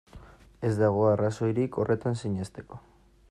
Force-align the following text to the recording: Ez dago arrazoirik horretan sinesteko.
Ez 0.69 0.71
dago 0.79 1.03
arrazoirik 1.09 1.79
horretan 1.83 2.19
sinesteko. 2.25 2.81